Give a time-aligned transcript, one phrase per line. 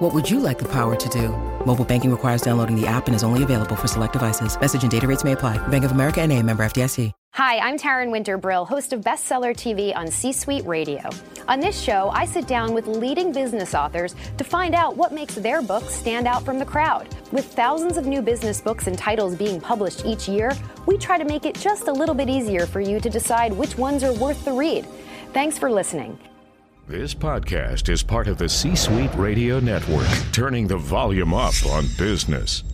[0.00, 1.28] What would you like the power to do?
[1.66, 4.58] Mobile banking requires downloading the app and is only available for select devices.
[4.58, 5.58] Message and data rates may apply.
[5.68, 7.12] Bank of America and a member FDIC.
[7.34, 11.02] Hi, I'm Taryn Winter Brill, host of Bestseller TV on C Suite Radio.
[11.48, 15.34] On this show, I sit down with leading business authors to find out what makes
[15.34, 17.06] their books stand out from the crowd.
[17.30, 21.24] With thousands of new business books and titles being published each year, we try to
[21.26, 24.46] make it just a little bit easier for you to decide which ones are worth
[24.46, 24.86] the read.
[25.34, 26.18] Thanks for listening.
[26.90, 31.86] This podcast is part of the C Suite Radio Network, turning the volume up on
[31.96, 32.64] business.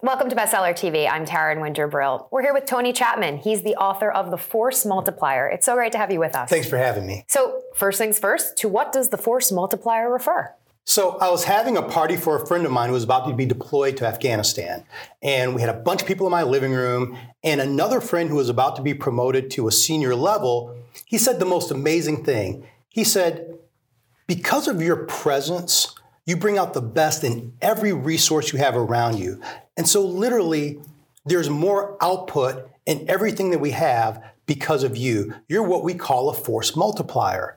[0.00, 1.10] Welcome to Bestseller TV.
[1.10, 2.28] I'm Taryn Winter Brill.
[2.30, 3.38] We're here with Tony Chapman.
[3.38, 5.48] He's the author of The Force Multiplier.
[5.48, 6.48] It's so great to have you with us.
[6.48, 7.24] Thanks for having me.
[7.26, 10.54] So, first things first, to what does The Force Multiplier refer?
[10.86, 13.32] So, I was having a party for a friend of mine who was about to
[13.32, 14.84] be deployed to Afghanistan.
[15.22, 18.36] And we had a bunch of people in my living room, and another friend who
[18.36, 20.76] was about to be promoted to a senior level.
[21.06, 22.66] He said the most amazing thing.
[22.90, 23.58] He said,
[24.26, 25.94] Because of your presence,
[26.26, 29.40] you bring out the best in every resource you have around you.
[29.78, 30.82] And so, literally,
[31.24, 35.32] there's more output in everything that we have because of you.
[35.48, 37.56] You're what we call a force multiplier.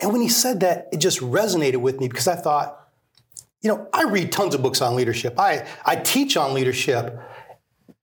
[0.00, 2.88] And when he said that, it just resonated with me because I thought,
[3.60, 7.18] you know, I read tons of books on leadership, I, I teach on leadership,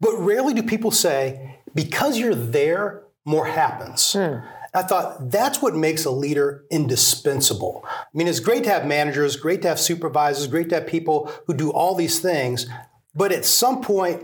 [0.02, 4.14] but rarely do people say, because you're there, more happens.
[4.14, 4.40] Hmm.
[4.74, 7.86] I thought that's what makes a leader indispensable.
[7.88, 11.32] I mean, it's great to have managers, great to have supervisors, great to have people
[11.48, 12.68] who do all these things,
[13.16, 14.24] but at some point,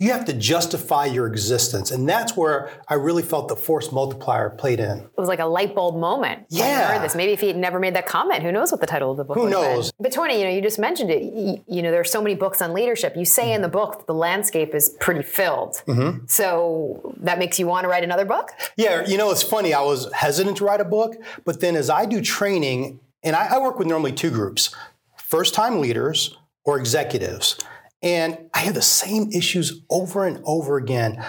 [0.00, 1.92] you have to justify your existence.
[1.92, 4.98] And that's where I really felt the force multiplier played in.
[4.98, 6.46] It was like a light bulb moment.
[6.48, 6.64] Yeah.
[6.64, 7.14] I heard this.
[7.14, 9.24] Maybe if he had never made that comment, who knows what the title of the
[9.24, 9.92] book Who knows?
[9.92, 10.02] Been.
[10.02, 11.22] But Tony, you know, you just mentioned it.
[11.22, 13.16] You, you, know, there's so many books on leadership.
[13.16, 15.74] You say in the book that the landscape is pretty filled.
[15.86, 16.26] Mm-hmm.
[16.26, 18.50] So that makes you want to write another book?
[18.76, 19.74] Yeah, you know, it's funny.
[19.74, 23.54] I was hesitant to write a book, but then as I do training, and I,
[23.54, 24.74] I work with normally two groups
[25.16, 27.58] first time leaders or executives.
[28.04, 31.24] And I had the same issues over and over again.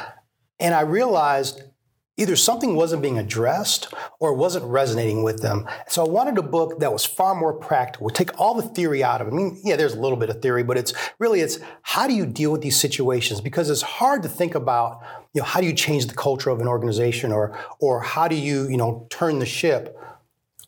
[0.60, 1.64] And I realized
[2.18, 5.68] either something wasn't being addressed or it wasn't resonating with them.
[5.88, 9.22] So I wanted a book that was far more practical, take all the theory out
[9.22, 9.32] of it.
[9.32, 12.14] I mean, yeah, there's a little bit of theory, but it's really it's how do
[12.14, 13.40] you deal with these situations?
[13.40, 15.02] Because it's hard to think about,
[15.34, 18.36] you know, how do you change the culture of an organization or or how do
[18.36, 19.98] you, you know, turn the ship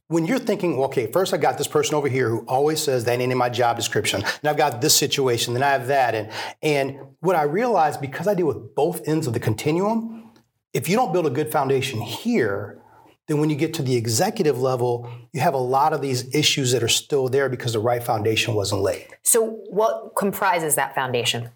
[0.10, 3.20] when you're thinking, okay, first I got this person over here who always says that
[3.20, 6.32] ain't in my job description, and I've got this situation, then I have that, and
[6.62, 10.32] and what I realized because I deal with both ends of the continuum,
[10.74, 12.82] if you don't build a good foundation here,
[13.28, 16.72] then when you get to the executive level, you have a lot of these issues
[16.72, 19.08] that are still there because the right foundation wasn't laid.
[19.24, 21.50] So, what comprises that foundation?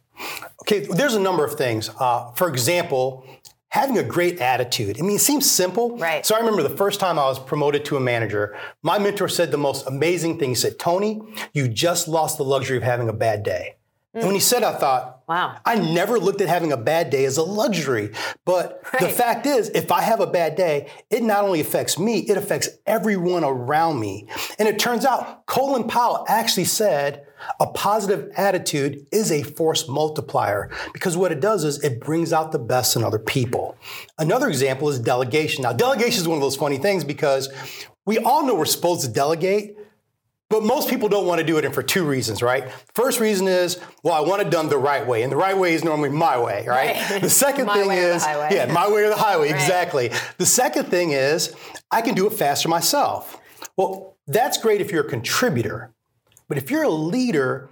[0.61, 1.89] Okay, there's a number of things.
[1.99, 3.25] Uh, for example,
[3.71, 4.99] having a great attitude.
[4.99, 5.97] I mean, it seems simple.
[5.97, 6.25] Right.
[6.25, 9.51] So I remember the first time I was promoted to a manager, my mentor said
[9.51, 10.49] the most amazing thing.
[10.49, 11.21] He said, Tony,
[11.53, 13.75] you just lost the luxury of having a bad day.
[14.13, 15.57] And when he said, I thought, wow.
[15.65, 18.11] I never looked at having a bad day as a luxury.
[18.43, 19.03] But right.
[19.03, 22.35] the fact is, if I have a bad day, it not only affects me, it
[22.35, 24.27] affects everyone around me.
[24.59, 27.25] And it turns out Colin Powell actually said,
[27.59, 32.51] a positive attitude is a force multiplier because what it does is it brings out
[32.51, 33.77] the best in other people.
[34.19, 35.63] Another example is delegation.
[35.63, 37.49] Now, delegation is one of those funny things because
[38.05, 39.75] we all know we're supposed to delegate,
[40.51, 42.69] but most people don't want to do it and for two reasons, right?
[42.93, 45.23] First reason is, well, I want it done the right way.
[45.23, 47.09] And the right way is normally my way, right?
[47.09, 47.21] right.
[47.21, 49.55] The second thing is, yeah, my way or the highway, right.
[49.59, 50.11] exactly.
[50.37, 51.55] The second thing is,
[51.89, 53.39] I can do it faster myself.
[53.77, 55.93] Well, that's great if you're a contributor.
[56.47, 57.69] But if you're a leader,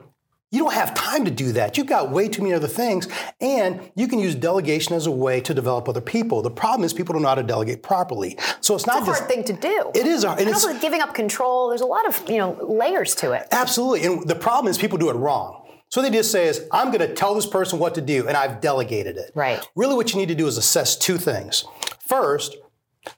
[0.51, 1.77] you don't have time to do that.
[1.77, 3.07] You've got way too many other things,
[3.39, 6.41] and you can use delegation as a way to develop other people.
[6.41, 8.37] The problem is people don't know how to delegate properly.
[8.59, 9.91] So it's not it's a hard thing to do.
[9.93, 11.69] It is, hard, and, and also giving up control.
[11.69, 13.47] There's a lot of you know layers to it.
[13.51, 15.67] Absolutely, and the problem is people do it wrong.
[15.89, 18.37] So they just say is, I'm going to tell this person what to do, and
[18.37, 19.31] I've delegated it.
[19.33, 19.67] Right.
[19.75, 21.65] Really, what you need to do is assess two things.
[22.07, 22.57] First,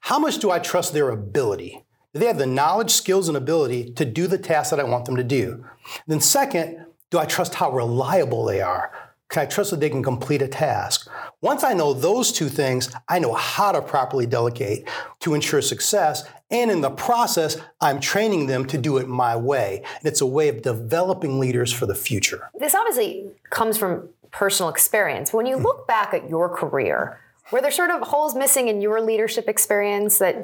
[0.01, 1.83] how much do I trust their ability?
[2.13, 5.05] Do they have the knowledge, skills, and ability to do the task that I want
[5.05, 5.65] them to do?
[6.07, 8.91] Then, second, do I trust how reliable they are?
[9.29, 11.09] Can I trust that they can complete a task?
[11.39, 14.89] Once I know those two things, I know how to properly delegate
[15.21, 16.23] to ensure success.
[16.49, 19.83] And in the process, I'm training them to do it my way.
[19.99, 22.49] And it's a way of developing leaders for the future.
[22.59, 25.31] This obviously comes from personal experience.
[25.31, 27.19] When you look back at your career,
[27.51, 30.35] Were there sort of holes missing in your leadership experience that,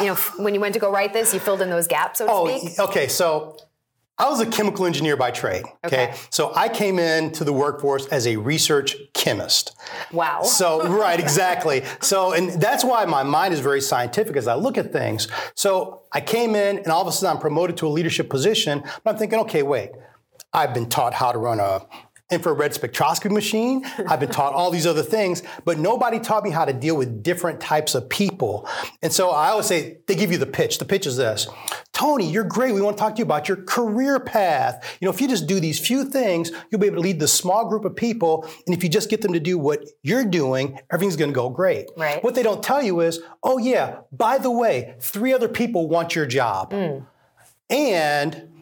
[0.00, 2.26] you know, when you went to go write this, you filled in those gaps, so
[2.26, 2.78] to oh, speak?
[2.78, 3.08] okay.
[3.08, 3.56] So
[4.20, 5.64] I was a chemical engineer by trade.
[5.84, 6.08] Okay?
[6.08, 6.14] Okay.
[6.28, 9.74] So I came into the workforce as a research chemist.
[10.12, 10.42] Wow.
[10.42, 11.84] So, right, exactly.
[12.00, 15.28] So, and that's why my mind is very scientific as I look at things.
[15.54, 18.82] So I came in and all of a sudden I'm promoted to a leadership position,
[19.02, 19.90] but I'm thinking, okay, wait,
[20.52, 21.86] I've been taught how to run a
[22.30, 23.84] infrared spectroscopy machine.
[24.08, 27.22] I've been taught all these other things, but nobody taught me how to deal with
[27.22, 28.68] different types of people.
[29.02, 30.78] And so I always say, they give you the pitch.
[30.78, 31.48] The pitch is this.
[31.92, 32.72] Tony, you're great.
[32.74, 34.96] We want to talk to you about your career path.
[35.00, 37.32] You know, if you just do these few things, you'll be able to lead this
[37.32, 38.48] small group of people.
[38.66, 41.50] And if you just get them to do what you're doing, everything's going to go
[41.50, 41.90] great.
[41.96, 42.22] Right.
[42.24, 46.14] What they don't tell you is, oh yeah, by the way, three other people want
[46.14, 46.72] your job.
[46.72, 47.06] Mm.
[47.68, 48.59] And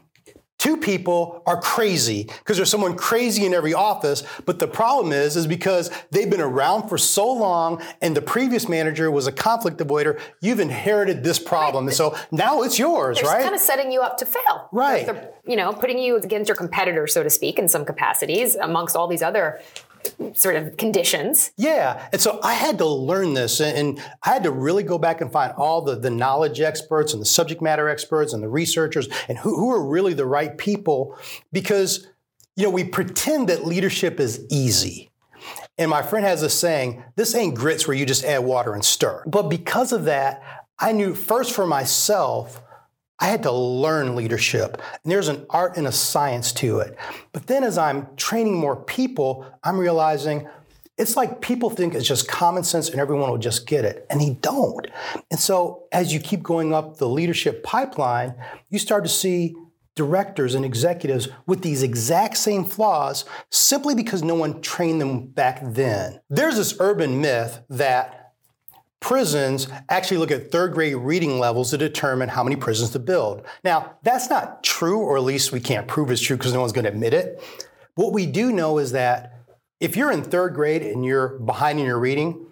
[0.58, 5.36] two people are crazy because there's someone crazy in every office but the problem is
[5.36, 9.78] is because they've been around for so long and the previous manager was a conflict
[9.78, 13.90] avoider you've inherited this problem and so now it's yours They're right kind of setting
[13.90, 14.68] you up to fail.
[14.72, 15.06] Right.
[15.06, 18.96] They're, you know, putting you against your competitors, so to speak, in some capacities, amongst
[18.96, 19.60] all these other
[20.34, 21.52] sort of conditions.
[21.56, 25.20] Yeah, and so I had to learn this, and, I had to really go back
[25.20, 29.08] and find all the, the knowledge experts and the subject matter experts and the researchers
[29.28, 31.16] and who, who are really the right people
[31.52, 32.06] because,
[32.56, 35.10] you know, we pretend that leadership is easy.
[35.78, 38.84] And my friend has a saying, this ain't grits where you just add water and
[38.84, 39.22] stir.
[39.26, 40.42] But because of that,
[40.78, 42.60] I knew first for myself,
[43.20, 44.80] I had to learn leadership.
[45.02, 46.96] And there's an art and a science to it.
[47.32, 50.48] But then as I'm training more people, I'm realizing
[50.96, 54.06] it's like people think it's just common sense and everyone will just get it.
[54.10, 54.86] And they don't.
[55.30, 58.34] And so as you keep going up the leadership pipeline,
[58.68, 59.54] you start to see
[59.94, 65.58] directors and executives with these exact same flaws simply because no one trained them back
[65.62, 66.20] then.
[66.30, 68.27] There's this urban myth that
[69.00, 73.44] prisons actually look at third grade reading levels to determine how many prisons to build.
[73.64, 76.72] Now, that's not true, or at least we can't prove it's true because no one's
[76.72, 77.42] going to admit it.
[77.94, 79.34] What we do know is that
[79.80, 82.46] if you're in third grade and you're behind in your reading,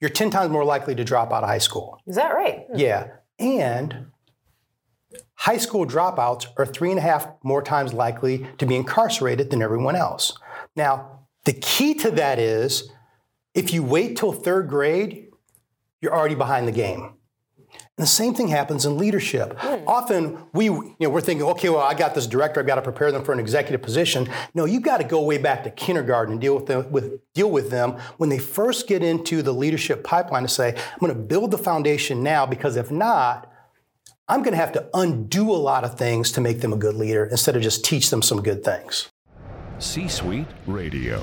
[0.00, 2.00] you're 10 times more likely to drop out of high school.
[2.06, 2.66] Is that right?
[2.70, 2.78] Hmm.
[2.78, 3.06] Yeah.
[3.38, 4.06] And
[5.34, 9.62] high school dropouts are three and a half more times likely to be incarcerated than
[9.62, 10.36] everyone else.
[10.76, 12.90] Now, the key to that is
[13.54, 15.27] if you wait till third grade,
[16.00, 17.14] you're already behind the game.
[17.98, 19.54] And the same thing happens in leadership.
[19.58, 19.86] Hmm.
[19.86, 22.82] Often we, you know, we're thinking, okay, well, I got this director, I've got to
[22.82, 24.28] prepare them for an executive position.
[24.54, 27.50] No, you've got to go way back to kindergarten and deal with them, with, deal
[27.50, 31.18] with them when they first get into the leadership pipeline to say, I'm going to
[31.18, 33.52] build the foundation now because if not,
[34.28, 36.94] I'm going to have to undo a lot of things to make them a good
[36.94, 39.08] leader instead of just teach them some good things.
[39.78, 41.22] C Suite Radio.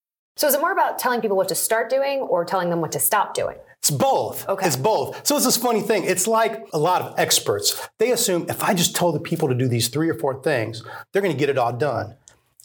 [0.35, 2.91] So is it more about telling people what to start doing or telling them what
[2.93, 3.57] to stop doing?
[3.79, 4.47] It's both.
[4.47, 4.65] Okay.
[4.65, 5.25] It's both.
[5.25, 6.03] So it's this funny thing.
[6.03, 7.89] It's like a lot of experts.
[7.97, 10.83] They assume if I just told the people to do these three or four things,
[11.11, 12.15] they're going to get it all done.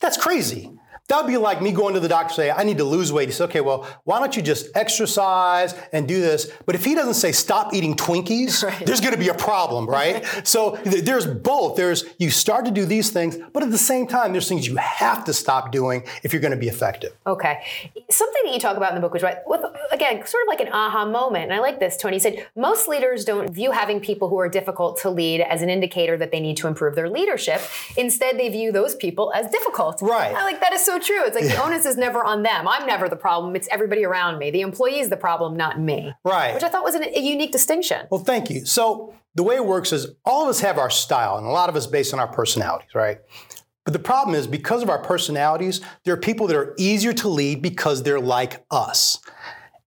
[0.00, 0.72] That's crazy.
[1.08, 3.12] That would be like me going to the doctor and say, I need to lose
[3.12, 3.28] weight.
[3.28, 6.50] He says, okay, well, why don't you just exercise and do this?
[6.66, 8.84] But if he doesn't say stop eating Twinkies, Right.
[8.86, 10.24] there's going to be a problem, right?
[10.46, 11.76] so th- there's both.
[11.76, 14.76] There's you start to do these things, but at the same time, there's things you
[14.76, 17.12] have to stop doing if you're going to be effective.
[17.26, 17.62] Okay.
[18.10, 20.60] Something that you talk about in the book, which right, with again, sort of like
[20.60, 21.44] an aha moment.
[21.44, 24.48] And I like this, Tony You said most leaders don't view having people who are
[24.48, 27.60] difficult to lead as an indicator that they need to improve their leadership.
[27.96, 30.02] Instead, they view those people as difficult.
[30.02, 30.34] Right.
[30.34, 31.24] I like that is so true.
[31.24, 32.66] It's like the onus is never on them.
[32.68, 33.56] I'm never the problem.
[33.56, 34.50] It's everybody around me.
[34.50, 36.12] The employee is the problem, not me.
[36.24, 36.54] Right.
[36.54, 38.06] Which I thought was an, a unique distinction.
[38.10, 38.64] Well, thank you.
[38.66, 41.68] So the way it works is all of us have our style, and a lot
[41.68, 43.18] of us based on our personalities, right?
[43.84, 47.28] But the problem is because of our personalities, there are people that are easier to
[47.28, 49.20] lead because they're like us.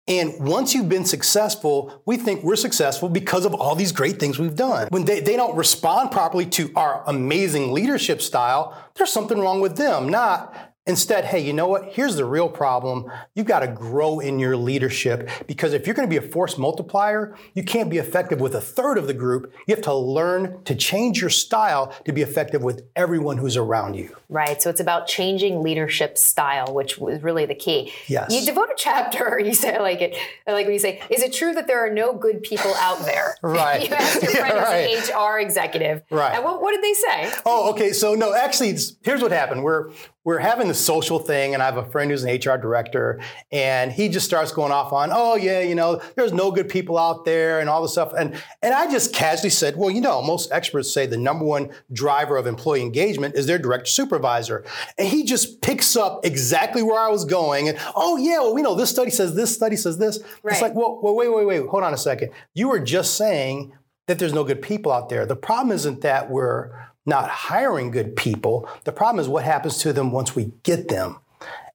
[0.08, 4.40] And once you've been successful, we think we're successful because of all these great things
[4.40, 4.88] we've done.
[4.90, 9.76] When they, they don't respond properly to our amazing leadership style, there's something wrong with
[9.76, 11.90] them, not Instead, hey, you know what?
[11.92, 13.12] Here's the real problem.
[13.36, 16.58] You've got to grow in your leadership because if you're going to be a force
[16.58, 19.52] multiplier, you can't be effective with a third of the group.
[19.68, 23.96] You have to learn to change your style to be effective with everyone who's around
[23.96, 24.16] you.
[24.30, 24.62] Right.
[24.62, 27.92] So it's about changing leadership style, which was really the key.
[28.08, 28.34] Yes.
[28.34, 30.18] You devote a chapter, you say, like it,
[30.48, 33.36] like when you say, is it true that there are no good people out there?
[33.42, 33.90] right.
[33.90, 36.04] you asked your friend yeah, who's an HR executive.
[36.10, 36.36] Right.
[36.36, 37.34] And what, what did they say?
[37.46, 37.92] Oh, okay.
[37.92, 39.64] So no, actually, here's what happened.
[39.64, 39.92] We're
[40.28, 43.94] we're having the social thing, and I have a friend who's an HR director, and
[43.94, 47.24] he just starts going off on, oh yeah, you know, there's no good people out
[47.24, 50.52] there, and all this stuff, and and I just casually said, well, you know, most
[50.52, 54.66] experts say the number one driver of employee engagement is their direct supervisor,
[54.98, 58.62] and he just picks up exactly where I was going, and oh yeah, well, we
[58.62, 60.20] know this study says this, study says this.
[60.44, 60.52] Right.
[60.52, 62.32] It's like, well, well, wait, wait, wait, hold on a second.
[62.54, 63.72] You were just saying
[64.08, 65.26] that there's no good people out there.
[65.26, 68.70] The problem isn't that we're not hiring good people.
[68.84, 71.18] The problem is what happens to them once we get them.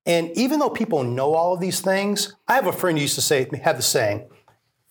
[0.05, 3.15] And even though people know all of these things, I have a friend who used
[3.15, 4.29] to say, have the saying,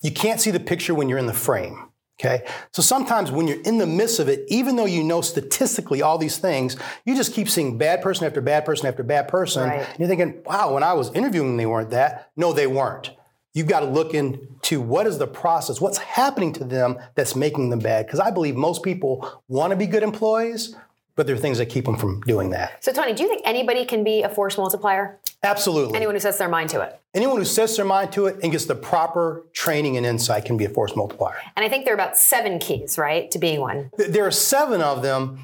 [0.01, 1.87] you can't see the picture when you're in the frame.
[2.19, 2.45] Okay.
[2.71, 6.19] So sometimes when you're in the midst of it, even though you know statistically all
[6.19, 9.67] these things, you just keep seeing bad person after bad person after bad person.
[9.67, 9.79] Right.
[9.79, 12.29] And you're thinking, wow, when I was interviewing they weren't that.
[12.35, 13.11] No, they weren't.
[13.53, 17.69] You've got to look into what is the process, what's happening to them that's making
[17.69, 18.05] them bad.
[18.05, 20.75] Because I believe most people want to be good employees,
[21.15, 22.81] but there are things that keep them from doing that.
[22.81, 25.19] So, Tony, do you think anybody can be a force multiplier?
[25.43, 25.97] Absolutely.
[25.97, 26.97] Anyone who sets their mind to it.
[27.13, 30.55] Anyone who sets their mind to it and gets the proper training and insight can
[30.55, 31.35] be a force multiplier.
[31.57, 33.91] And I think there are about seven keys, right, to being one.
[33.97, 35.39] There are seven of them,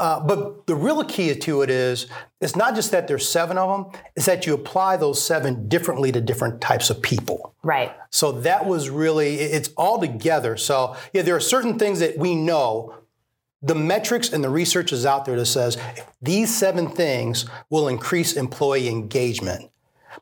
[0.00, 2.06] uh, but the real key to it is
[2.40, 6.10] it's not just that there's seven of them, it's that you apply those seven differently
[6.10, 7.54] to different types of people.
[7.62, 7.94] Right.
[8.08, 10.56] So that was really, it's all together.
[10.56, 12.94] So, yeah, there are certain things that we know.
[13.62, 15.76] The metrics and the research is out there that says
[16.22, 19.70] these seven things will increase employee engagement.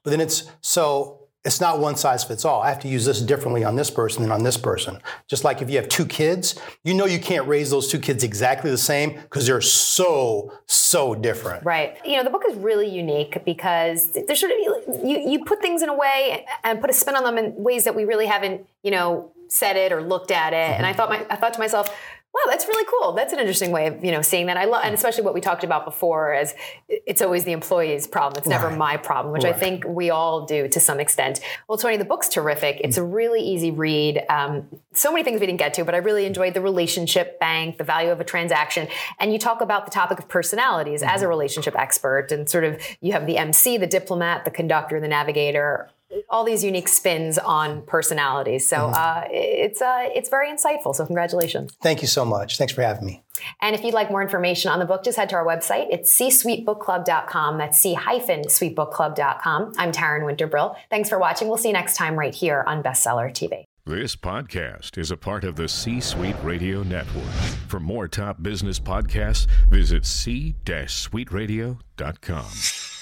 [0.03, 2.61] But then it's so it's not one size fits all.
[2.63, 5.01] I have to use this differently on this person than on this person.
[5.29, 8.25] Just like if you have two kids, you know you can't raise those two kids
[8.25, 11.65] exactly the same because they're so, so different.
[11.65, 11.97] Right.
[12.05, 14.59] You know, the book is really unique because there's sort of
[15.05, 17.85] you you put things in a way and put a spin on them in ways
[17.85, 20.57] that we really haven't, you know, said it or looked at it.
[20.57, 20.75] Mm-hmm.
[20.75, 21.89] And I thought my I thought to myself,
[22.35, 23.13] wow, that's really cool.
[23.13, 24.57] That's an interesting way of you know seeing that.
[24.57, 24.97] I love, and mm.
[24.97, 26.55] especially what we talked about before, as
[26.89, 28.39] it's always the employee's problem.
[28.39, 28.79] It's never Right.
[28.79, 31.41] my problem, which I think we all do to some extent.
[31.69, 32.81] Well, Tony, the book's terrific.
[32.83, 33.03] It's mm.
[33.03, 34.25] a really easy read.
[34.29, 36.29] Um, so many things we didn't get to, but I really mm.
[36.29, 40.19] enjoyed the relationship bank, the value of a transaction, and you talk about the topic
[40.19, 41.31] of personalities as a mm-hmm.
[41.31, 45.91] relationship expert, and sort of you have the MC, the diplomat, the conductor, the navigator
[46.29, 48.69] all these unique spins on personalities.
[48.69, 50.95] So uh, it's uh, it's very insightful.
[50.95, 51.77] So congratulations.
[51.83, 52.59] Thank you so much.
[52.59, 53.23] Thanks for having me.
[53.61, 55.87] And if you'd like more information on the book, just head to our website.
[55.91, 57.59] It's c-suitebookclub.com.
[57.59, 59.73] That's c-suitebookclub.com.
[59.79, 60.77] I'm Taryn Winter Brill.
[60.91, 61.49] Thanks for watching.
[61.49, 63.63] We'll see you next time right here on Bestseller TV.
[63.87, 67.25] This podcast is a part of the C Suite Radio Network.
[67.69, 72.98] For more top business podcasts, visit c-suiteradio.com.